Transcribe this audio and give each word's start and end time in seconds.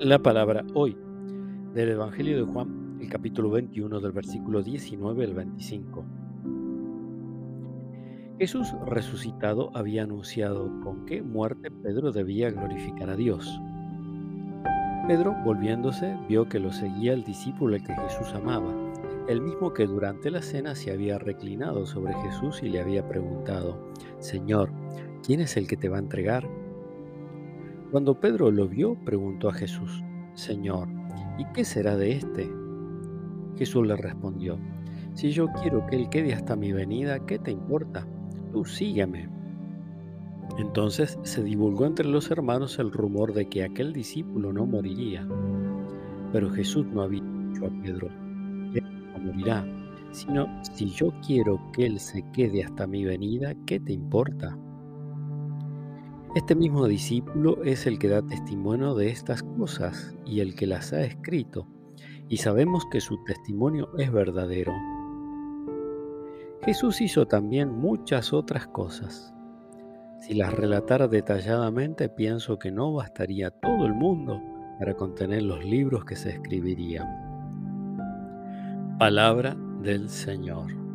La 0.00 0.18
palabra 0.18 0.62
hoy 0.74 0.94
del 1.72 1.88
Evangelio 1.88 2.36
de 2.36 2.52
Juan, 2.52 2.98
el 3.00 3.08
capítulo 3.08 3.48
21 3.48 3.98
del 3.98 4.12
versículo 4.12 4.62
19 4.62 5.24
al 5.24 5.32
25. 5.32 6.04
Jesús 8.38 8.74
resucitado 8.84 9.70
había 9.74 10.02
anunciado 10.02 10.70
con 10.82 11.06
qué 11.06 11.22
muerte 11.22 11.70
Pedro 11.70 12.12
debía 12.12 12.50
glorificar 12.50 13.08
a 13.08 13.16
Dios. 13.16 13.58
Pedro, 15.08 15.34
volviéndose, 15.42 16.14
vio 16.28 16.46
que 16.46 16.60
lo 16.60 16.72
seguía 16.72 17.14
el 17.14 17.24
discípulo 17.24 17.78
que 17.78 17.94
Jesús 17.94 18.34
amaba, 18.34 18.74
el 19.28 19.40
mismo 19.40 19.72
que 19.72 19.86
durante 19.86 20.30
la 20.30 20.42
cena 20.42 20.74
se 20.74 20.92
había 20.92 21.18
reclinado 21.18 21.86
sobre 21.86 22.12
Jesús 22.16 22.62
y 22.62 22.68
le 22.68 22.82
había 22.82 23.08
preguntado, 23.08 23.92
Señor, 24.18 24.70
¿quién 25.24 25.40
es 25.40 25.56
el 25.56 25.66
que 25.66 25.78
te 25.78 25.88
va 25.88 25.96
a 25.96 26.00
entregar? 26.00 26.46
Cuando 27.90 28.18
Pedro 28.18 28.50
lo 28.50 28.68
vio, 28.68 28.96
preguntó 29.04 29.48
a 29.48 29.52
Jesús, 29.52 30.02
Señor, 30.34 30.88
¿y 31.38 31.44
qué 31.52 31.64
será 31.64 31.96
de 31.96 32.12
éste? 32.12 32.50
Jesús 33.56 33.86
le 33.86 33.96
respondió, 33.96 34.58
Si 35.14 35.30
yo 35.30 35.46
quiero 35.62 35.86
que 35.86 35.96
él 35.96 36.08
quede 36.08 36.34
hasta 36.34 36.56
mi 36.56 36.72
venida, 36.72 37.24
¿qué 37.26 37.38
te 37.38 37.52
importa? 37.52 38.06
Tú 38.52 38.64
sígueme. 38.64 39.28
Entonces 40.58 41.18
se 41.22 41.44
divulgó 41.44 41.86
entre 41.86 42.08
los 42.08 42.30
hermanos 42.30 42.78
el 42.78 42.90
rumor 42.90 43.32
de 43.32 43.48
que 43.48 43.62
aquel 43.62 43.92
discípulo 43.92 44.52
no 44.52 44.66
moriría. 44.66 45.26
Pero 46.32 46.50
Jesús 46.50 46.86
no 46.86 47.02
había 47.02 47.22
dicho 47.22 47.66
a 47.66 47.82
Pedro, 47.82 48.08
Él 48.74 48.84
no 49.12 49.18
morirá, 49.18 49.64
sino 50.10 50.46
si 50.62 50.86
yo 50.86 51.12
quiero 51.24 51.60
que 51.72 51.86
él 51.86 52.00
se 52.00 52.24
quede 52.32 52.64
hasta 52.64 52.86
mi 52.86 53.04
venida, 53.04 53.54
¿qué 53.66 53.78
te 53.78 53.92
importa? 53.92 54.58
Este 56.36 56.54
mismo 56.54 56.86
discípulo 56.86 57.64
es 57.64 57.86
el 57.86 57.98
que 57.98 58.08
da 58.08 58.20
testimonio 58.20 58.94
de 58.94 59.08
estas 59.08 59.42
cosas 59.42 60.14
y 60.26 60.40
el 60.40 60.54
que 60.54 60.66
las 60.66 60.92
ha 60.92 61.00
escrito, 61.00 61.66
y 62.28 62.36
sabemos 62.36 62.84
que 62.90 63.00
su 63.00 63.24
testimonio 63.24 63.88
es 63.96 64.12
verdadero. 64.12 64.74
Jesús 66.62 67.00
hizo 67.00 67.26
también 67.26 67.74
muchas 67.74 68.34
otras 68.34 68.66
cosas. 68.66 69.32
Si 70.20 70.34
las 70.34 70.52
relatara 70.52 71.08
detalladamente, 71.08 72.10
pienso 72.10 72.58
que 72.58 72.70
no 72.70 72.92
bastaría 72.92 73.50
todo 73.50 73.86
el 73.86 73.94
mundo 73.94 74.38
para 74.78 74.92
contener 74.92 75.42
los 75.42 75.64
libros 75.64 76.04
que 76.04 76.16
se 76.16 76.32
escribirían. 76.32 77.06
Palabra 78.98 79.56
del 79.80 80.10
Señor. 80.10 80.85